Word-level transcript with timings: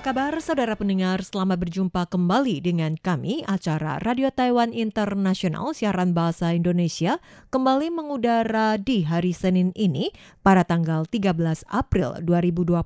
Apa 0.00 0.16
kabar 0.16 0.40
saudara 0.40 0.72
pendengar? 0.80 1.20
Selamat 1.20 1.60
berjumpa 1.60 2.08
kembali 2.08 2.64
dengan 2.64 2.96
kami 2.96 3.44
acara 3.44 4.00
Radio 4.00 4.32
Taiwan 4.32 4.72
Internasional 4.72 5.76
siaran 5.76 6.16
bahasa 6.16 6.56
Indonesia 6.56 7.20
kembali 7.52 7.92
mengudara 7.92 8.80
di 8.80 9.04
hari 9.04 9.36
Senin 9.36 9.76
ini 9.76 10.08
pada 10.40 10.64
tanggal 10.64 11.04
13 11.04 11.68
April 11.68 12.16
2020. 12.24 12.80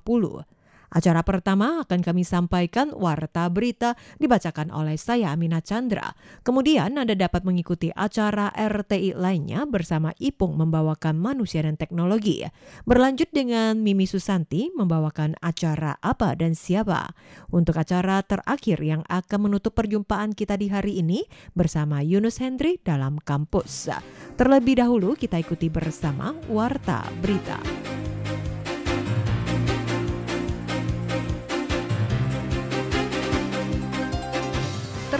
Acara 0.94 1.26
pertama 1.26 1.82
akan 1.82 2.06
kami 2.06 2.22
sampaikan 2.22 2.94
warta 2.94 3.50
berita 3.50 3.98
dibacakan 4.22 4.70
oleh 4.70 4.94
saya 4.94 5.34
Amina 5.34 5.58
Chandra. 5.58 6.14
Kemudian 6.46 6.94
Anda 6.94 7.18
dapat 7.18 7.42
mengikuti 7.42 7.90
acara 7.90 8.54
RTI 8.54 9.18
lainnya 9.18 9.66
bersama 9.66 10.14
Ipung 10.22 10.54
membawakan 10.54 11.18
manusia 11.18 11.66
dan 11.66 11.74
teknologi. 11.74 12.46
Berlanjut 12.86 13.26
dengan 13.34 13.82
Mimi 13.82 14.06
Susanti 14.06 14.70
membawakan 14.70 15.34
acara 15.42 15.98
apa 15.98 16.38
dan 16.38 16.54
siapa. 16.54 17.10
Untuk 17.50 17.74
acara 17.74 18.22
terakhir 18.22 18.78
yang 18.78 19.02
akan 19.10 19.50
menutup 19.50 19.74
perjumpaan 19.74 20.30
kita 20.30 20.54
di 20.54 20.70
hari 20.70 21.02
ini 21.02 21.26
bersama 21.58 22.06
Yunus 22.06 22.38
Hendri 22.38 22.78
dalam 22.86 23.18
kampus. 23.18 23.90
Terlebih 24.38 24.78
dahulu 24.78 25.18
kita 25.18 25.42
ikuti 25.42 25.66
bersama 25.66 26.38
warta 26.46 27.02
berita. 27.18 27.58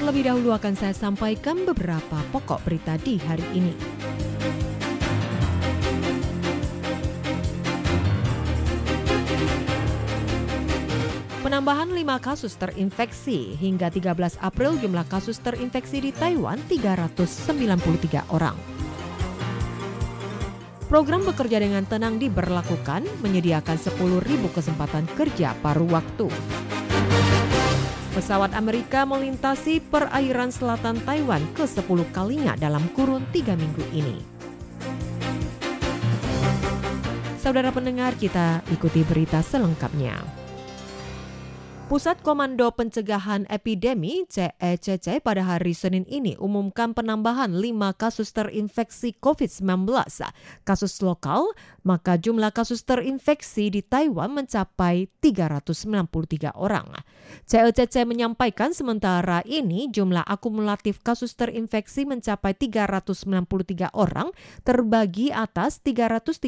Terlebih 0.05 0.28
dahulu 0.28 0.52
akan 0.52 0.77
saya 0.77 0.92
sampaikan 0.92 1.64
beberapa 1.64 2.20
pokok 2.28 2.60
berita 2.69 3.00
di 3.00 3.16
hari 3.16 3.41
ini. 3.56 3.72
Penambahan 11.41 11.88
5 11.88 12.05
kasus 12.20 12.52
terinfeksi 12.60 13.56
hingga 13.56 13.88
13 13.88 14.44
April 14.44 14.77
jumlah 14.77 15.08
kasus 15.08 15.41
terinfeksi 15.41 16.05
di 16.05 16.12
Taiwan 16.12 16.60
393 16.69 18.28
orang. 18.28 18.60
Program 20.92 21.25
bekerja 21.25 21.64
dengan 21.64 21.88
tenang 21.88 22.20
diberlakukan 22.20 23.08
menyediakan 23.25 23.80
10.000 23.80 24.20
kesempatan 24.52 25.08
kerja 25.16 25.56
paruh 25.64 25.88
waktu. 25.88 26.28
Pesawat 28.14 28.54
Amerika 28.54 29.02
melintasi 29.02 29.82
perairan 29.82 30.54
selatan 30.54 31.02
Taiwan 31.02 31.42
ke-10 31.58 31.98
kalinya 32.14 32.54
dalam 32.54 32.86
kurun 32.94 33.26
3 33.34 33.58
minggu 33.58 33.84
ini. 33.90 34.22
Saudara 37.42 37.74
pendengar, 37.74 38.14
kita 38.14 38.62
ikuti 38.70 39.02
berita 39.02 39.42
selengkapnya. 39.42 40.44
Pusat 41.95 42.27
Komando 42.27 42.67
Pencegahan 42.75 43.47
Epidemi 43.47 44.27
CECC 44.27 45.23
pada 45.23 45.47
hari 45.47 45.78
Senin 45.78 46.03
ini 46.11 46.34
umumkan 46.42 46.91
penambahan 46.91 47.55
5 47.55 47.70
kasus 47.95 48.34
terinfeksi 48.34 49.14
COVID-19. 49.23 49.87
Kasus 50.67 50.98
lokal, 51.06 51.55
maka 51.87 52.19
jumlah 52.19 52.50
kasus 52.50 52.83
terinfeksi 52.83 53.71
di 53.71 53.78
Taiwan 53.87 54.34
mencapai 54.34 55.06
393 55.22 56.50
orang. 56.59 56.99
CECC 57.47 58.03
menyampaikan 58.03 58.75
sementara 58.75 59.47
ini 59.47 59.87
jumlah 59.87 60.27
akumulatif 60.27 60.99
kasus 60.99 61.38
terinfeksi 61.38 62.10
mencapai 62.10 62.59
393 62.59 63.94
orang, 63.94 64.34
terbagi 64.66 65.31
atas 65.31 65.78
338 65.87 66.43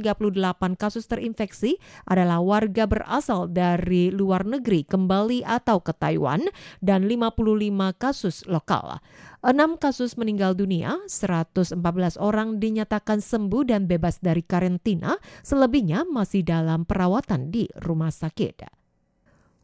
kasus 0.75 1.07
terinfeksi 1.07 1.79
adalah 2.03 2.43
warga 2.43 2.91
berasal 2.91 3.47
dari 3.47 4.11
luar 4.11 4.43
negeri 4.43 4.83
kembali 4.83 5.36
atau 5.43 5.83
ke 5.83 5.91
Taiwan 5.97 6.47
dan 6.85 7.09
55 7.11 7.97
kasus 7.97 8.45
lokal. 8.47 9.01
6 9.43 9.79
kasus 9.83 10.15
meninggal 10.21 10.55
dunia, 10.55 11.01
114 11.09 11.79
orang 12.19 12.63
dinyatakan 12.63 13.23
sembuh 13.23 13.63
dan 13.69 13.89
bebas 13.89 14.19
dari 14.19 14.43
karantina, 14.43 15.19
selebihnya 15.43 16.07
masih 16.07 16.43
dalam 16.43 16.83
perawatan 16.87 17.51
di 17.51 17.71
rumah 17.83 18.11
sakit. 18.11 18.76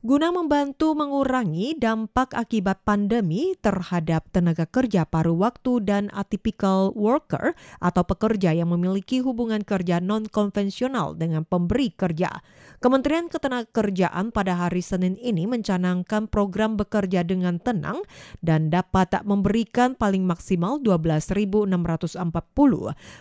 Guna 0.03 0.35
membantu 0.35 0.99
mengurangi 0.99 1.79
dampak 1.79 2.35
akibat 2.35 2.83
pandemi 2.83 3.55
terhadap 3.63 4.27
tenaga 4.35 4.67
kerja 4.67 5.07
paruh 5.07 5.39
waktu 5.39 5.79
dan 5.79 6.11
atypical 6.11 6.91
worker 6.99 7.55
atau 7.79 8.03
pekerja 8.03 8.51
yang 8.51 8.75
memiliki 8.75 9.23
hubungan 9.23 9.63
kerja 9.63 10.03
non-konvensional 10.03 11.15
dengan 11.15 11.47
pemberi 11.47 11.95
kerja. 11.95 12.43
Kementerian 12.83 13.31
Ketenagakerjaan 13.31 14.35
pada 14.35 14.67
hari 14.67 14.83
Senin 14.83 15.15
ini 15.23 15.47
mencanangkan 15.47 16.27
program 16.27 16.75
bekerja 16.75 17.23
dengan 17.23 17.63
tenang 17.63 18.03
dan 18.43 18.75
dapat 18.75 19.23
memberikan 19.23 19.95
paling 19.95 20.27
maksimal 20.27 20.83
12.640 20.83 21.71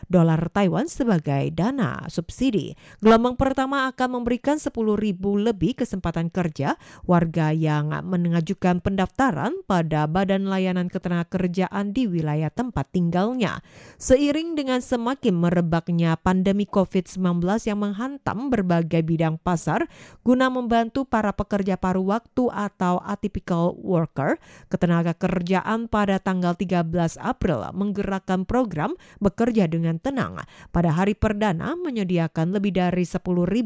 dolar 0.09 0.41
Taiwan 0.49 0.89
sebagai 0.89 1.53
dana 1.53 2.09
subsidi. 2.09 2.73
Gelombang 3.05 3.37
pertama 3.37 3.85
akan 3.85 4.17
memberikan 4.17 4.57
10.000 4.57 4.73
lebih 5.21 5.77
kesempatan 5.77 6.33
kerja 6.33 6.70
warga 7.07 7.55
yang 7.55 7.91
mengajukan 8.05 8.83
pendaftaran 8.83 9.63
pada 9.65 10.05
Badan 10.05 10.49
Layanan 10.49 10.91
Ketenagakerjaan 10.91 11.95
di 11.95 12.05
wilayah 12.05 12.49
tempat 12.51 12.91
tinggalnya. 12.91 13.63
Seiring 13.97 14.57
dengan 14.57 14.83
semakin 14.83 15.37
merebaknya 15.37 16.17
pandemi 16.19 16.67
COVID-19 16.67 17.41
yang 17.67 17.79
menghantam 17.79 18.51
berbagai 18.51 19.01
bidang 19.05 19.39
pasar 19.41 19.87
guna 20.21 20.51
membantu 20.51 21.07
para 21.07 21.31
pekerja 21.31 21.79
paruh 21.79 22.05
waktu 22.05 22.49
atau 22.51 22.99
atypical 23.01 23.73
worker, 23.79 24.37
Ketenagakerjaan 24.67 25.87
pada 25.87 26.17
tanggal 26.21 26.55
13 26.55 27.17
April 27.19 27.65
menggerakkan 27.75 28.43
program 28.43 28.95
bekerja 29.19 29.67
dengan 29.67 29.97
tenang. 29.99 30.43
Pada 30.71 30.91
hari 30.95 31.13
perdana 31.17 31.75
menyediakan 31.75 32.55
lebih 32.55 32.75
dari 32.75 33.03
10.000 33.03 33.21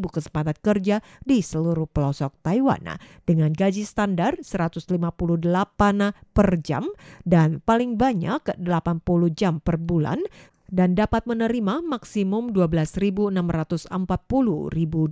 kesempatan 0.09 0.57
kerja 0.59 0.99
di 1.21 1.39
seluruh 1.41 1.85
pelosok 1.89 2.41
Taiwan 2.41 2.94
dengan 3.23 3.51
gaji 3.51 3.83
standar 3.83 4.37
158 4.41 4.99
per 6.31 6.49
jam 6.61 6.87
dan 7.23 7.61
paling 7.63 7.95
banyak 7.99 8.41
80 8.59 8.65
jam 9.33 9.59
per 9.59 9.79
bulan 9.81 10.21
dan 10.69 10.97
dapat 10.97 11.29
menerima 11.29 11.85
maksimum 11.85 12.49
12.640.000 12.51 13.37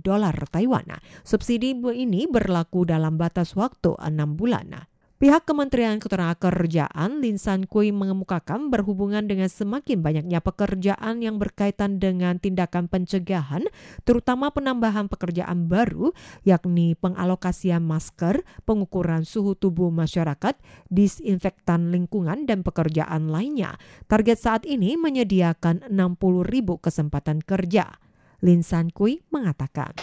dolar 0.02 0.36
Taiwan. 0.50 0.98
Subsidi 1.22 1.72
ini 1.78 2.26
berlaku 2.26 2.84
dalam 2.84 3.14
batas 3.14 3.54
waktu 3.54 3.94
6 3.94 4.38
bulan. 4.38 4.93
Pihak 5.24 5.48
Kementerian 5.48 5.96
Ketenagakerjaan 6.04 7.24
Linsan 7.24 7.64
Kui 7.64 7.96
mengemukakan 7.96 8.68
berhubungan 8.68 9.24
dengan 9.24 9.48
semakin 9.48 10.04
banyaknya 10.04 10.44
pekerjaan 10.44 11.24
yang 11.24 11.40
berkaitan 11.40 11.96
dengan 11.96 12.36
tindakan 12.36 12.92
pencegahan, 12.92 13.64
terutama 14.04 14.52
penambahan 14.52 15.08
pekerjaan 15.08 15.64
baru, 15.64 16.12
yakni 16.44 16.92
pengalokasian 17.00 17.80
masker, 17.80 18.44
pengukuran 18.68 19.24
suhu 19.24 19.56
tubuh 19.56 19.88
masyarakat, 19.88 20.60
disinfektan 20.92 21.88
lingkungan, 21.88 22.44
dan 22.44 22.60
pekerjaan 22.60 23.32
lainnya. 23.32 23.80
Target 24.04 24.36
saat 24.36 24.68
ini 24.68 25.00
menyediakan 25.00 25.88
60 25.88 26.44
ribu 26.44 26.76
kesempatan 26.76 27.40
kerja. 27.40 27.96
Linsan 28.44 28.92
Kui 28.92 29.24
mengatakan. 29.32 29.96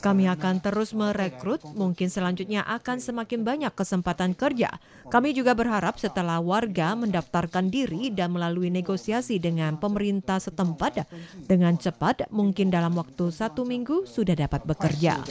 Kami 0.00 0.24
akan 0.30 0.62
terus 0.62 0.94
merekrut, 0.94 1.64
mungkin 1.74 2.08
selanjutnya 2.08 2.62
akan 2.64 3.02
semakin 3.02 3.42
banyak 3.42 3.72
kesempatan 3.74 4.36
kerja. 4.36 4.70
Kami 5.06 5.34
juga 5.34 5.54
berharap 5.56 5.98
setelah 5.98 6.38
warga 6.42 6.94
mendaftarkan 6.94 7.70
diri 7.70 8.10
dan 8.12 8.32
melalui 8.34 8.70
negosiasi 8.70 9.38
dengan 9.42 9.78
pemerintah 9.78 10.38
setempat, 10.42 11.06
dengan 11.46 11.74
cepat 11.78 12.28
mungkin 12.30 12.70
dalam 12.72 12.94
waktu 12.96 13.30
satu 13.30 13.62
minggu 13.62 14.06
sudah 14.06 14.34
dapat 14.34 14.64
bekerja. 14.64 15.22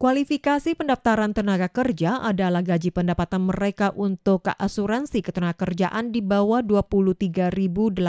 Kualifikasi 0.00 0.80
pendaftaran 0.80 1.36
tenaga 1.36 1.68
kerja 1.68 2.24
adalah 2.24 2.64
gaji 2.64 2.88
pendapatan 2.88 3.52
mereka 3.52 3.92
untuk 3.92 4.48
asuransi 4.48 5.20
ketenagakerjaan 5.20 6.08
di 6.08 6.24
bawah 6.24 6.64
23.800, 6.64 8.00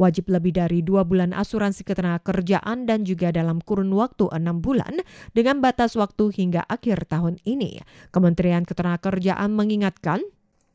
wajib 0.00 0.24
lebih 0.32 0.56
dari 0.56 0.80
dua 0.80 1.04
bulan 1.04 1.36
asuransi 1.36 1.84
ketenagakerjaan 1.84 2.88
dan 2.88 3.04
juga 3.04 3.36
dalam 3.36 3.60
kurun 3.60 3.92
waktu 3.92 4.32
enam 4.32 4.64
bulan 4.64 5.04
dengan 5.36 5.60
batas 5.60 5.92
waktu 5.92 6.32
hingga 6.32 6.64
akhir 6.72 7.04
tahun 7.04 7.36
ini. 7.44 7.84
Kementerian 8.08 8.64
Ketenagakerjaan 8.64 9.52
mengingatkan 9.52 10.24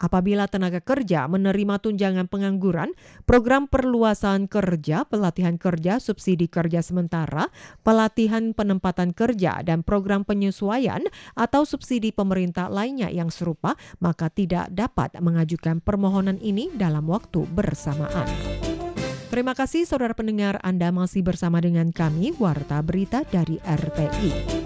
Apabila 0.02 0.50
tenaga 0.50 0.82
kerja 0.82 1.30
menerima 1.30 1.78
tunjangan 1.78 2.26
pengangguran, 2.26 2.98
program 3.30 3.70
perluasan 3.70 4.50
kerja, 4.50 5.06
pelatihan 5.06 5.62
kerja, 5.62 6.02
subsidi 6.02 6.50
kerja 6.50 6.82
sementara, 6.82 7.54
pelatihan 7.86 8.58
penempatan 8.58 9.14
kerja, 9.14 9.62
dan 9.62 9.86
program 9.86 10.26
penyesuaian 10.26 11.06
atau 11.38 11.70
subsidi 11.70 12.10
pemerintah 12.10 12.66
lainnya 12.66 13.14
yang 13.14 13.30
serupa, 13.30 13.78
maka 14.02 14.34
tidak 14.34 14.74
dapat 14.74 15.14
mengajukan 15.22 15.78
permohonan 15.86 16.42
ini 16.42 16.74
dalam 16.74 17.06
waktu 17.06 17.46
bersamaan. 17.54 18.26
Terima 19.30 19.54
kasih 19.54 19.86
saudara 19.86 20.18
pendengar 20.18 20.58
Anda 20.66 20.90
masih 20.92 21.24
bersama 21.24 21.62
dengan 21.62 21.94
kami 21.94 22.36
Warta 22.36 22.82
Berita 22.84 23.22
dari 23.30 23.62
RTI. 23.64 24.61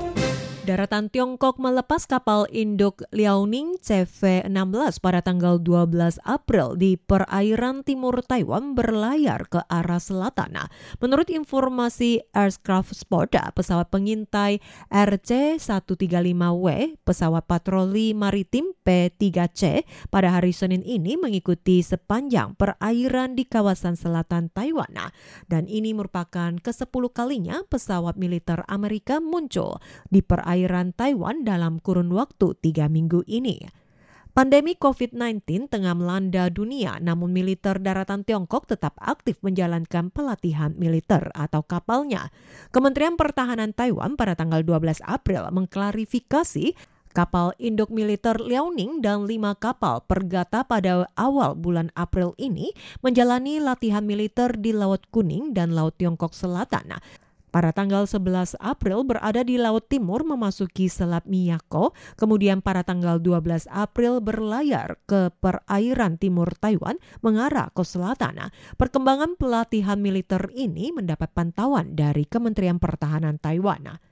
Daratan 0.66 1.14
Tiongkok 1.14 1.62
melepas 1.62 2.10
kapal 2.10 2.50
induk 2.50 3.06
Liaoning 3.14 3.78
CV-16 3.86 4.98
pada 4.98 5.22
tanggal 5.22 5.62
12 5.62 6.18
April 6.26 6.74
di 6.74 6.98
perairan 6.98 7.86
timur 7.86 8.26
Taiwan 8.26 8.74
berlayar 8.74 9.46
ke 9.46 9.62
arah 9.70 10.02
selatan. 10.02 10.58
Menurut 10.98 11.30
informasi 11.30 12.26
Aircraft 12.34 12.98
Sport, 12.98 13.38
pesawat 13.54 13.94
pengintai 13.94 14.58
RC-135W, 14.90 16.98
pesawat 17.06 17.46
patroli 17.46 18.18
maritim 18.18 18.74
P-3C 18.82 19.86
pada 20.10 20.34
hari 20.34 20.50
Senin 20.50 20.82
ini 20.82 21.14
mengikuti 21.14 21.86
sepanjang 21.86 22.58
perairan 22.58 23.38
di 23.38 23.46
kawasan 23.46 23.94
selatan 23.94 24.50
Taiwan. 24.50 25.14
Dan 25.46 25.70
ini 25.70 25.94
merupakan 25.94 26.58
ke-10 26.58 27.04
kalinya 27.14 27.62
pesawat 27.70 28.18
militer 28.18 28.66
Amerika 28.66 29.22
muncul 29.22 29.78
di 30.10 30.26
perairan 30.26 30.55
perairan 30.56 30.96
Taiwan 30.96 31.44
dalam 31.44 31.84
kurun 31.84 32.16
waktu 32.16 32.56
tiga 32.64 32.88
minggu 32.88 33.28
ini. 33.28 33.60
Pandemi 34.32 34.72
COVID-19 34.80 35.68
tengah 35.68 35.92
melanda 36.00 36.48
dunia, 36.48 36.96
namun 37.04 37.36
militer 37.36 37.76
daratan 37.76 38.24
Tiongkok 38.24 38.72
tetap 38.72 38.96
aktif 39.04 39.36
menjalankan 39.44 40.16
pelatihan 40.16 40.72
militer 40.80 41.28
atau 41.36 41.60
kapalnya. 41.60 42.32
Kementerian 42.72 43.20
Pertahanan 43.20 43.76
Taiwan 43.76 44.16
pada 44.16 44.32
tanggal 44.32 44.64
12 44.64 45.04
April 45.04 45.44
mengklarifikasi 45.52 46.72
kapal 47.12 47.52
induk 47.60 47.92
militer 47.92 48.40
Liaoning 48.40 49.04
dan 49.04 49.28
lima 49.28 49.60
kapal 49.60 50.08
pergata 50.08 50.64
pada 50.64 51.12
awal 51.20 51.60
bulan 51.60 51.92
April 52.00 52.32
ini 52.40 52.72
menjalani 53.04 53.60
latihan 53.60 54.08
militer 54.08 54.56
di 54.56 54.72
Laut 54.72 55.04
Kuning 55.12 55.52
dan 55.52 55.76
Laut 55.76 56.00
Tiongkok 56.00 56.32
Selatan. 56.32 56.96
Pada 57.56 57.72
tanggal 57.72 58.04
11 58.04 58.60
April 58.60 59.08
berada 59.08 59.40
di 59.40 59.56
Laut 59.56 59.88
Timur 59.88 60.28
memasuki 60.28 60.92
Selat 60.92 61.24
Miyako, 61.24 61.96
kemudian 62.20 62.60
pada 62.60 62.84
tanggal 62.84 63.16
12 63.24 63.72
April 63.72 64.20
berlayar 64.20 65.00
ke 65.08 65.32
perairan 65.40 66.20
timur 66.20 66.52
Taiwan 66.60 67.00
mengarah 67.24 67.72
ke 67.72 67.80
selatan. 67.88 68.52
Perkembangan 68.76 69.40
pelatihan 69.40 70.04
militer 70.04 70.52
ini 70.52 70.92
mendapat 70.92 71.32
pantauan 71.32 71.96
dari 71.96 72.28
Kementerian 72.28 72.76
Pertahanan 72.76 73.40
Taiwan. 73.40 74.04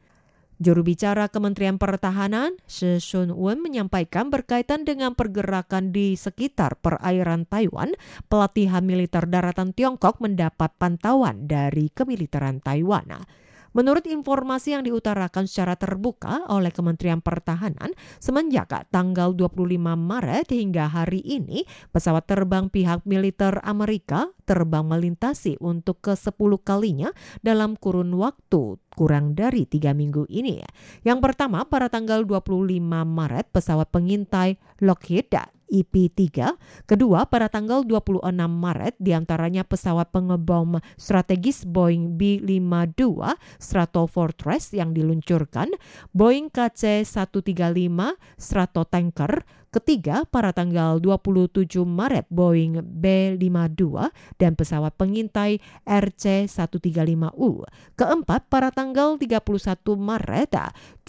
Juru 0.61 0.85
bicara 0.85 1.33
Kementerian 1.33 1.81
Pertahanan, 1.81 2.53
Shi 2.69 3.01
Shun 3.01 3.33
Wen 3.33 3.57
menyampaikan 3.57 4.29
berkaitan 4.29 4.85
dengan 4.85 5.17
pergerakan 5.17 5.89
di 5.89 6.13
sekitar 6.13 6.77
perairan 6.77 7.49
Taiwan, 7.49 7.97
pelatihan 8.29 8.85
militer 8.85 9.25
daratan 9.25 9.73
Tiongkok 9.73 10.21
mendapat 10.21 10.69
pantauan 10.77 11.49
dari 11.49 11.89
kemiliteran 11.89 12.61
Taiwan. 12.61 13.25
Menurut 13.73 14.05
informasi 14.05 14.77
yang 14.77 14.85
diutarakan 14.85 15.49
secara 15.49 15.73
terbuka 15.73 16.45
oleh 16.45 16.69
Kementerian 16.69 17.25
Pertahanan, 17.25 17.89
semenjak 18.21 18.69
tanggal 18.93 19.33
25 19.33 19.57
Maret 19.97 20.53
hingga 20.53 20.85
hari 20.85 21.25
ini, 21.25 21.65
pesawat 21.89 22.29
terbang 22.29 22.69
pihak 22.69 23.01
militer 23.09 23.57
Amerika 23.65 24.29
terbang 24.43 24.85
melintasi 24.85 25.57
untuk 25.63 26.03
ke-10 26.03 26.51
kalinya 26.61 27.09
dalam 27.41 27.79
kurun 27.79 28.13
waktu 28.15 28.77
kurang 28.93 29.33
dari 29.33 29.65
tiga 29.65 29.91
minggu 29.91 30.29
ini. 30.29 30.61
Yang 31.01 31.19
pertama 31.19 31.65
pada 31.65 31.89
tanggal 31.89 32.21
25 32.23 32.79
Maret 33.03 33.49
pesawat 33.49 33.89
pengintai 33.89 34.61
Lockheed 34.83 35.33
IP-3. 35.73 36.53
Kedua, 36.85 37.25
pada 37.25 37.49
tanggal 37.49 37.81
26 37.81 38.21
Maret 38.45 38.93
di 39.01 39.17
antaranya 39.17 39.65
pesawat 39.65 40.13
pengebom 40.13 40.77
strategis 40.93 41.65
Boeing 41.65 42.13
B-52 42.13 43.17
Stratofortress 43.57 44.77
yang 44.77 44.93
diluncurkan, 44.93 45.73
Boeing 46.13 46.53
KC-135 46.53 47.97
Stratotanker, 48.37 49.41
Ketiga, 49.73 50.21
pada 50.29 50.53
tanggal 50.53 51.01
27 51.01 51.81
Maret 51.81 52.29
Boeing 52.29 52.77
B-52 52.85 54.05
dan 54.37 54.53
pesawat 54.53 54.93
pengintai 54.93 55.57
RC-135U. 55.89 57.65
Keempat, 57.97 58.53
pada 58.53 58.69
tanggal 58.69 59.17
31 59.17 59.97
Maret 59.97 60.53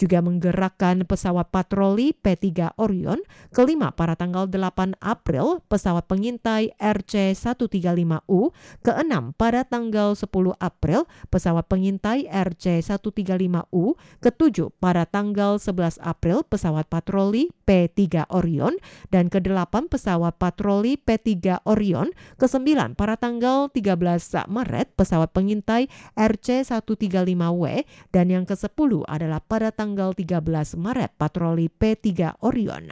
juga 0.01 0.17
menggerakkan 0.25 1.05
pesawat 1.05 1.53
patroli 1.53 2.17
P-3 2.17 2.73
Orion. 2.81 3.21
Kelima, 3.53 3.93
pada 3.93 4.17
tanggal 4.17 4.49
8 4.49 4.97
April 4.97 5.61
pesawat 5.69 6.09
pengintai 6.09 6.73
RC-135U. 6.81 8.49
Keenam, 8.81 9.37
pada 9.37 9.61
tanggal 9.61 10.17
10 10.17 10.25
April 10.57 11.05
pesawat 11.29 11.69
pengintai 11.69 12.25
RC-135U. 12.33 13.93
Ketujuh, 14.25 14.73
pada 14.81 15.05
tanggal 15.05 15.61
11 15.61 16.01
April 16.01 16.41
pesawat 16.49 16.89
patroli 16.89 17.53
P-3 17.69 18.25
Orion 18.33 18.54
Orion 18.55 18.79
dan 19.11 19.27
ke-8 19.27 19.91
pesawat 19.91 20.39
patroli 20.39 20.95
P-3 20.95 21.67
Orion, 21.67 22.15
ke-9 22.39 22.95
pada 22.95 23.19
tanggal 23.19 23.67
13 23.67 24.47
Maret 24.47 24.95
pesawat 24.95 25.35
pengintai 25.35 25.91
RC-135W 26.15 27.83
dan 28.15 28.25
yang 28.31 28.47
ke-10 28.47 29.03
adalah 29.11 29.43
pada 29.43 29.75
tanggal 29.75 30.15
13 30.15 30.39
Maret 30.79 31.11
patroli 31.19 31.67
P-3 31.67 32.39
Orion. 32.39 32.87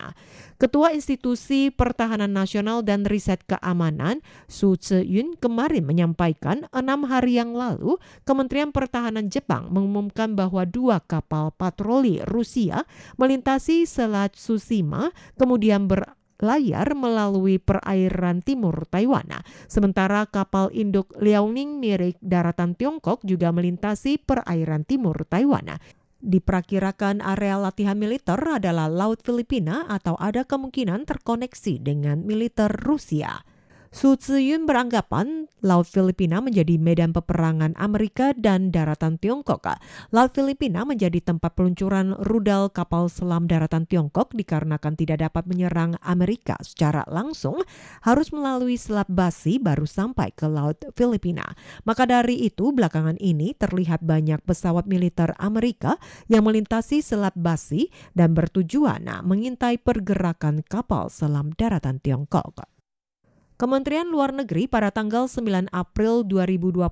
Ketua 0.60 0.96
Institusi 0.96 1.76
Pertahanan 1.76 2.32
Nasional 2.32 2.88
dan 2.88 3.04
Riset 3.04 3.44
Keamanan, 3.44 4.24
Su 4.48 4.80
Tse-yun 4.80 5.36
kemarin 5.36 5.84
menyampaikan 5.84 6.72
enam 6.72 7.04
hari 7.04 7.36
yang 7.36 7.52
lalu 7.52 8.00
Kementerian 8.24 8.72
Pertahanan 8.72 9.28
Jepang 9.28 9.68
mengumumkan 9.68 10.40
bahwa 10.40 10.64
dua 10.64 11.04
kapal 11.04 11.52
patroli 11.52 12.24
Rusia 12.24 12.88
melintasi 13.20 13.84
Selat 13.84 14.40
Tsushima 14.40 15.12
kemudian 15.36 15.53
berlayar 15.86 16.94
melalui 16.98 17.62
perairan 17.62 18.42
timur 18.42 18.88
Taiwan. 18.90 19.44
Sementara 19.70 20.26
kapal 20.28 20.74
induk 20.74 21.14
Liaoning 21.20 21.78
milik 21.78 22.18
daratan 22.20 22.74
Tiongkok 22.74 23.22
juga 23.28 23.54
melintasi 23.54 24.18
perairan 24.20 24.84
timur 24.84 25.28
Taiwan. 25.28 25.78
Diperkirakan 26.24 27.20
area 27.20 27.60
latihan 27.60 28.00
militer 28.00 28.40
adalah 28.40 28.88
Laut 28.88 29.20
Filipina 29.20 29.84
atau 29.92 30.16
ada 30.16 30.48
kemungkinan 30.48 31.04
terkoneksi 31.04 31.84
dengan 31.84 32.24
militer 32.24 32.72
Rusia. 32.72 33.44
Su 33.94 34.18
Tsiyun 34.18 34.66
beranggapan 34.66 35.46
Laut 35.62 35.86
Filipina 35.86 36.42
menjadi 36.42 36.82
medan 36.82 37.14
peperangan 37.14 37.78
Amerika 37.78 38.34
dan 38.34 38.74
daratan 38.74 39.22
Tiongkok. 39.22 39.70
Laut 40.10 40.34
Filipina 40.34 40.82
menjadi 40.82 41.22
tempat 41.22 41.54
peluncuran 41.54 42.18
rudal 42.18 42.74
kapal 42.74 43.06
selam 43.06 43.46
daratan 43.46 43.86
Tiongkok 43.86 44.34
dikarenakan 44.34 44.98
tidak 44.98 45.30
dapat 45.30 45.46
menyerang 45.46 45.94
Amerika 46.02 46.58
secara 46.66 47.06
langsung, 47.06 47.62
harus 48.02 48.34
melalui 48.34 48.82
Selat 48.82 49.06
Basi 49.14 49.62
baru 49.62 49.86
sampai 49.86 50.34
ke 50.34 50.50
Laut 50.50 50.82
Filipina. 50.98 51.46
Maka 51.86 52.10
dari 52.10 52.50
itu 52.50 52.74
belakangan 52.74 53.22
ini 53.22 53.54
terlihat 53.54 54.02
banyak 54.02 54.42
pesawat 54.42 54.90
militer 54.90 55.38
Amerika 55.38 56.02
yang 56.34 56.50
melintasi 56.50 57.06
Selat 57.06 57.38
Basi 57.38 57.94
dan 58.18 58.34
bertujuan 58.34 59.06
mengintai 59.22 59.78
pergerakan 59.78 60.66
kapal 60.66 61.14
selam 61.14 61.54
daratan 61.54 62.02
Tiongkok. 62.02 62.74
Kementerian 63.64 64.12
Luar 64.12 64.36
Negeri 64.36 64.68
pada 64.68 64.92
tanggal 64.92 65.32
9 65.32 65.72
April 65.72 66.28
2020 66.28 66.84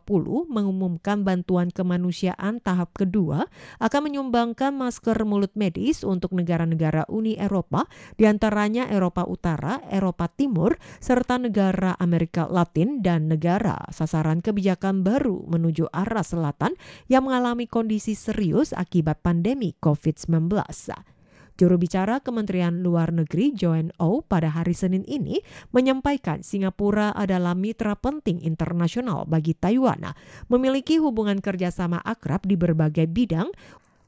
mengumumkan 0.48 1.20
bantuan 1.20 1.68
kemanusiaan 1.68 2.64
tahap 2.64 2.96
kedua 2.96 3.52
akan 3.84 4.08
menyumbangkan 4.08 4.72
masker 4.72 5.20
mulut 5.28 5.52
medis 5.52 6.08
untuk 6.08 6.32
negara-negara 6.32 7.04
Uni 7.12 7.36
Eropa, 7.36 7.92
di 8.16 8.24
antaranya 8.24 8.88
Eropa 8.88 9.28
Utara, 9.28 9.84
Eropa 9.92 10.32
Timur, 10.32 10.80
serta 11.04 11.36
negara 11.44 12.00
Amerika 12.00 12.48
Latin 12.48 13.04
dan 13.04 13.28
negara 13.28 13.92
sasaran 13.92 14.40
kebijakan 14.40 15.04
baru 15.04 15.44
menuju 15.52 15.92
arah 15.92 16.24
selatan 16.24 16.80
yang 17.12 17.28
mengalami 17.28 17.68
kondisi 17.68 18.16
serius 18.16 18.72
akibat 18.72 19.20
pandemi 19.20 19.76
COVID-19. 19.84 20.56
Juru 21.62 21.78
bicara 21.78 22.18
Kementerian 22.26 22.82
Luar 22.82 23.14
Negeri 23.14 23.54
Joanne 23.54 23.94
O 24.02 24.26
pada 24.26 24.50
hari 24.50 24.74
Senin 24.74 25.06
ini 25.06 25.46
menyampaikan 25.70 26.42
Singapura 26.42 27.14
adalah 27.14 27.54
mitra 27.54 27.94
penting 27.94 28.42
internasional 28.42 29.30
bagi 29.30 29.54
Taiwan, 29.54 30.18
memiliki 30.50 30.98
hubungan 30.98 31.38
kerjasama 31.38 32.02
akrab 32.02 32.50
di 32.50 32.58
berbagai 32.58 33.06
bidang 33.06 33.54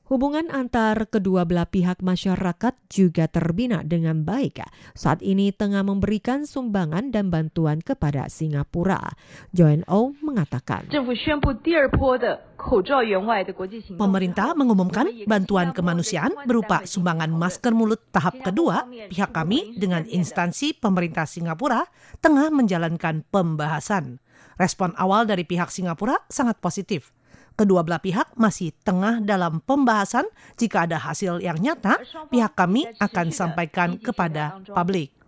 Hubungan 0.04 0.52
antar 0.52 1.08
kedua 1.08 1.48
belah 1.48 1.64
pihak 1.64 2.04
masyarakat 2.04 2.76
juga 2.92 3.32
terbina 3.32 3.88
dengan 3.88 4.28
baik. 4.28 4.60
Saat 5.00 5.24
ini 5.24 5.56
tengah 5.56 5.80
memberikan 5.80 6.44
sumbangan 6.44 7.08
dan 7.08 7.32
bantuan 7.32 7.80
kepada 7.80 8.28
Singapura. 8.28 9.00
Joan 9.56 9.88
O 9.88 10.12
mengatakan. 10.20 10.92
Pemerintah 13.96 14.48
mengumumkan 14.60 15.08
bantuan 15.24 15.72
kemanusiaan 15.72 16.36
berupa 16.44 16.84
sumbangan 16.84 17.32
masker 17.32 17.72
mulut 17.72 18.04
tahap 18.12 18.44
kedua. 18.44 18.84
Pihak 19.08 19.32
kami 19.32 19.80
dengan 19.80 20.04
instansi 20.04 20.76
pemerintah 20.84 21.24
Singapura 21.24 21.88
tengah 22.20 22.52
menjalankan 22.52 23.24
pembahasan. 23.32 24.20
Respon 24.60 24.92
awal 25.00 25.24
dari 25.24 25.48
pihak 25.48 25.72
Singapura 25.72 26.20
sangat 26.28 26.60
positif 26.60 27.16
Kedua 27.54 27.86
belah 27.86 28.02
pihak 28.02 28.34
masih 28.34 28.74
tengah 28.82 29.22
dalam 29.22 29.62
pembahasan. 29.62 30.26
Jika 30.58 30.90
ada 30.90 30.98
hasil 30.98 31.38
yang 31.40 31.62
nyata, 31.62 32.02
pihak 32.34 32.58
kami 32.58 32.90
akan 32.98 33.30
sampaikan 33.30 34.02
kepada 34.02 34.58
publik. 34.74 35.23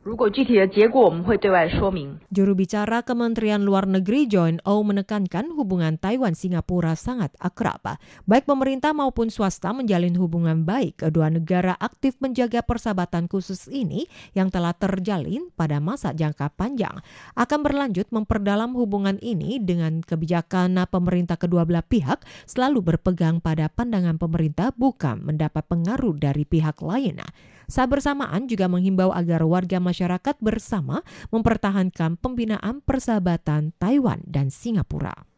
Juru 2.30 2.54
bicara 2.54 3.02
Kementerian 3.02 3.66
Luar 3.66 3.90
Negeri 3.90 4.30
John 4.30 4.62
O 4.62 4.86
menekankan 4.86 5.50
hubungan 5.58 5.98
Taiwan-Singapura 5.98 6.94
sangat 6.94 7.34
akrab. 7.42 7.98
Baik 8.30 8.46
pemerintah 8.46 8.94
maupun 8.94 9.34
swasta 9.34 9.74
menjalin 9.74 10.14
hubungan 10.14 10.62
baik. 10.62 11.02
Kedua 11.10 11.34
negara 11.34 11.74
aktif 11.82 12.22
menjaga 12.22 12.62
persahabatan 12.62 13.26
khusus 13.26 13.66
ini 13.66 14.06
yang 14.38 14.54
telah 14.54 14.78
terjalin 14.78 15.50
pada 15.58 15.82
masa 15.82 16.14
jangka 16.14 16.54
panjang. 16.54 17.02
Akan 17.34 17.66
berlanjut 17.66 18.06
memperdalam 18.14 18.78
hubungan 18.78 19.18
ini 19.26 19.58
dengan 19.58 20.06
kebijakan 20.06 20.86
pemerintah 20.86 21.42
kedua 21.42 21.66
belah 21.66 21.82
pihak 21.82 22.22
selalu 22.46 22.94
berpegang 22.94 23.42
pada 23.42 23.74
pandangan 23.74 24.22
pemerintah 24.22 24.70
bukan 24.78 25.26
mendapat 25.26 25.66
pengaruh 25.66 26.14
dari 26.14 26.46
pihak 26.46 26.78
lainnya. 26.86 27.26
Saat 27.66 27.92
bersamaan 27.92 28.46
juga 28.46 28.70
menghimbau 28.70 29.12
agar 29.12 29.44
warga 29.46 29.82
masyarakat 29.82 30.36
bersama 30.42 31.02
mempertahankan 31.30 32.18
pembinaan 32.18 32.82
persahabatan 32.86 33.74
Taiwan 33.78 34.22
dan 34.26 34.54
Singapura. 34.54 35.35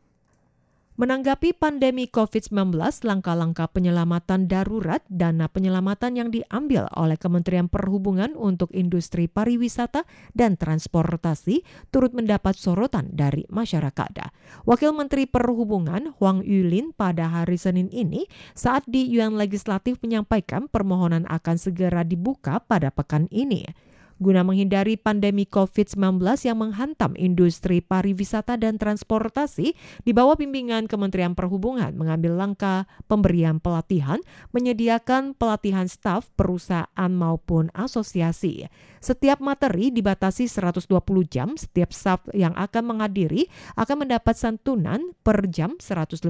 Menanggapi 0.98 1.54
pandemi 1.54 2.10
COVID-19, 2.10 2.74
langkah-langkah 3.06 3.70
penyelamatan 3.70 4.50
darurat 4.50 5.06
dana 5.06 5.46
penyelamatan 5.46 6.18
yang 6.18 6.34
diambil 6.34 6.90
oleh 6.90 7.22
Kementerian 7.22 7.70
Perhubungan 7.70 8.34
untuk 8.34 8.74
industri 8.74 9.30
pariwisata 9.30 10.10
dan 10.34 10.58
transportasi 10.58 11.62
turut 11.94 12.18
mendapat 12.18 12.58
sorotan 12.58 13.14
dari 13.14 13.46
masyarakat. 13.46 14.34
Wakil 14.66 14.90
Menteri 14.98 15.30
Perhubungan 15.30 16.18
Huang 16.18 16.42
Yulin 16.42 16.98
pada 16.98 17.30
hari 17.30 17.62
Senin 17.62 17.94
ini 17.94 18.26
saat 18.58 18.82
di 18.90 19.06
Yuan 19.06 19.38
Legislatif 19.38 20.02
menyampaikan 20.02 20.66
permohonan 20.66 21.30
akan 21.30 21.62
segera 21.62 22.02
dibuka 22.02 22.58
pada 22.66 22.90
pekan 22.90 23.30
ini 23.30 23.70
guna 24.18 24.42
menghindari 24.42 24.98
pandemi 24.98 25.46
COVID-19 25.46 26.22
yang 26.46 26.58
menghantam 26.58 27.14
industri 27.18 27.82
pariwisata 27.82 28.58
dan 28.58 28.82
transportasi 28.82 29.78
di 30.04 30.12
bawah 30.14 30.38
bimbingan 30.38 30.90
Kementerian 30.90 31.38
Perhubungan 31.38 31.94
mengambil 31.94 32.38
langkah 32.38 32.90
pemberian 33.06 33.62
pelatihan, 33.62 34.22
menyediakan 34.54 35.38
pelatihan 35.38 35.86
staf 35.86 36.30
perusahaan 36.34 37.12
maupun 37.14 37.70
asosiasi. 37.78 38.70
Setiap 38.98 39.38
materi 39.40 39.94
dibatasi 39.94 40.50
120 40.50 40.90
jam, 41.30 41.54
setiap 41.54 41.94
staf 41.94 42.26
yang 42.34 42.58
akan 42.58 42.98
menghadiri 42.98 43.46
akan 43.78 44.08
mendapat 44.08 44.34
santunan 44.34 45.14
per 45.22 45.46
jam 45.48 45.78
158 45.78 46.26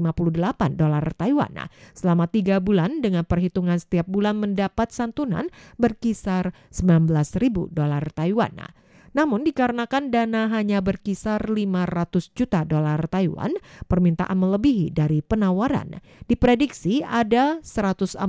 dolar 0.76 1.04
Taiwan. 1.16 1.70
Selama 1.96 2.28
tiga 2.28 2.60
bulan 2.60 3.00
dengan 3.00 3.24
perhitungan 3.24 3.80
setiap 3.80 4.04
bulan 4.04 4.36
mendapat 4.36 4.92
santunan 4.92 5.48
berkisar 5.80 6.52
19.000 6.70 7.77
dolar 7.78 8.10
Taiwan. 8.10 8.58
Nah, 8.58 8.72
namun 9.16 9.44
dikarenakan 9.44 10.12
dana 10.12 10.48
hanya 10.52 10.84
berkisar 10.84 11.48
500 11.48 12.36
juta 12.36 12.64
dolar 12.64 13.04
Taiwan, 13.08 13.56
permintaan 13.88 14.36
melebihi 14.36 14.92
dari 14.92 15.24
penawaran. 15.24 16.00
Diprediksi 16.28 17.00
ada 17.02 17.58
140 17.64 18.20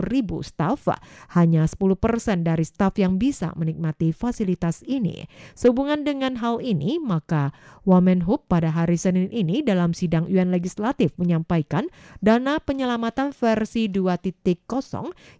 ribu 0.00 0.40
staf, 0.40 0.88
hanya 1.34 1.66
10 1.66 1.98
persen 1.98 2.46
dari 2.46 2.62
staf 2.64 2.96
yang 2.96 3.18
bisa 3.18 3.52
menikmati 3.58 4.14
fasilitas 4.14 4.86
ini. 4.86 5.26
Sehubungan 5.52 6.06
dengan 6.06 6.38
hal 6.38 6.62
ini, 6.62 7.02
maka 7.02 7.52
Wamenhub 7.84 8.46
pada 8.46 8.70
hari 8.70 9.00
Senin 9.00 9.32
ini 9.32 9.64
dalam 9.66 9.96
sidang 9.96 10.28
UN 10.30 10.54
Legislatif 10.54 11.16
menyampaikan 11.16 11.88
dana 12.20 12.60
penyelamatan 12.62 13.32
versi 13.34 13.88
2.0 13.88 14.44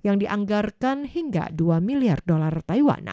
yang 0.02 0.16
dianggarkan 0.18 1.06
hingga 1.06 1.52
2 1.54 1.78
miliar 1.84 2.18
dolar 2.26 2.58
Taiwan. 2.64 3.06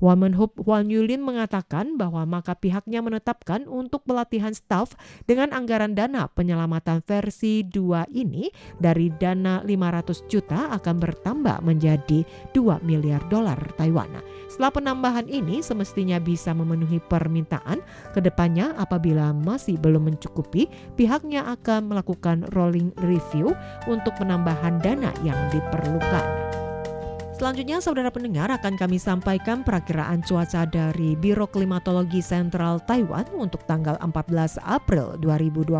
Wamenhub 0.00 0.54
Huan 0.62 0.88
Yulin 0.88 1.25
mengatakan 1.26 1.98
bahwa 1.98 2.22
maka 2.22 2.54
pihaknya 2.54 3.02
menetapkan 3.02 3.66
untuk 3.66 4.06
pelatihan 4.06 4.54
staf 4.54 4.94
dengan 5.26 5.50
anggaran 5.50 5.98
dana 5.98 6.30
penyelamatan 6.30 7.02
versi 7.02 7.66
2 7.66 8.06
ini 8.14 8.46
dari 8.78 9.10
dana 9.10 9.58
500 9.66 10.30
juta 10.30 10.70
akan 10.70 10.96
bertambah 11.02 11.66
menjadi 11.66 12.22
2 12.54 12.86
miliar 12.86 13.20
dolar 13.26 13.58
Taiwan. 13.74 14.22
Setelah 14.46 14.70
penambahan 14.70 15.26
ini 15.26 15.58
semestinya 15.60 16.22
bisa 16.22 16.54
memenuhi 16.54 17.02
permintaan 17.02 17.82
ke 18.14 18.22
depannya 18.22 18.78
apabila 18.78 19.34
masih 19.34 19.74
belum 19.82 20.14
mencukupi 20.14 20.70
pihaknya 20.94 21.42
akan 21.58 21.90
melakukan 21.90 22.46
rolling 22.54 22.94
review 23.02 23.50
untuk 23.90 24.14
penambahan 24.14 24.78
dana 24.78 25.10
yang 25.26 25.38
diperlukan. 25.50 26.45
Selanjutnya 27.36 27.84
saudara 27.84 28.08
pendengar 28.08 28.48
akan 28.48 28.80
kami 28.80 28.96
sampaikan 28.96 29.60
perakiraan 29.60 30.24
cuaca 30.24 30.64
dari 30.64 31.12
Biro 31.12 31.44
Klimatologi 31.44 32.24
Sentral 32.24 32.80
Taiwan 32.88 33.28
untuk 33.36 33.60
tanggal 33.68 34.00
14 34.00 34.56
April 34.64 35.20
2020. 35.20 35.76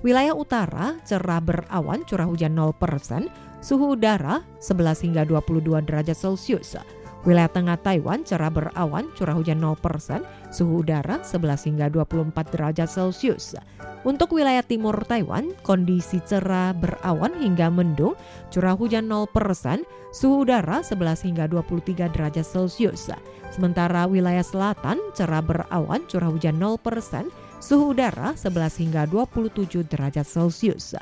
Wilayah 0.00 0.32
utara 0.32 0.96
cerah 1.04 1.44
berawan 1.44 2.08
curah 2.08 2.24
hujan 2.24 2.56
0%, 2.56 3.28
suhu 3.60 4.00
udara 4.00 4.40
11 4.64 5.04
hingga 5.04 5.28
22 5.28 5.84
derajat 5.84 6.16
Celcius. 6.16 6.80
Wilayah 7.24 7.48
tengah 7.48 7.80
Taiwan 7.80 8.20
cerah 8.20 8.52
berawan, 8.52 9.08
curah 9.16 9.32
hujan 9.32 9.56
0%, 9.56 10.20
suhu 10.52 10.84
udara 10.84 11.24
11 11.24 11.72
hingga 11.72 11.88
24 11.88 12.52
derajat 12.52 12.84
Celcius. 12.84 13.56
Untuk 14.04 14.36
wilayah 14.36 14.60
timur 14.60 14.92
Taiwan, 15.08 15.56
kondisi 15.64 16.20
cerah 16.20 16.76
berawan 16.76 17.32
hingga 17.40 17.72
mendung, 17.72 18.12
curah 18.52 18.76
hujan 18.76 19.08
0%, 19.08 19.88
suhu 20.12 20.44
udara 20.44 20.84
11 20.84 21.24
hingga 21.24 21.48
23 21.48 22.12
derajat 22.12 22.44
Celcius. 22.44 23.08
Sementara 23.48 24.04
wilayah 24.04 24.44
selatan, 24.44 25.00
cerah 25.16 25.40
berawan, 25.40 26.04
curah 26.04 26.28
hujan 26.28 26.60
0%, 26.60 27.32
suhu 27.56 27.96
udara 27.96 28.36
11 28.36 28.84
hingga 28.84 29.08
27 29.08 29.88
derajat 29.88 30.28
Celcius. 30.28 30.92